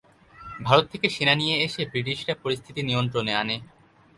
[0.61, 3.57] ভারত থেকে সেনা নিয়ে এসে ব্রিটিশরা পরিস্থিতি নিয়ন্ত্রণে আনে।